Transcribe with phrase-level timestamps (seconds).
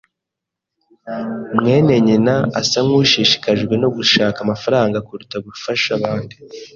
[1.57, 6.35] mwene nyina asa nkushishikajwe no gushaka amafaranga kuruta gufasha abandi.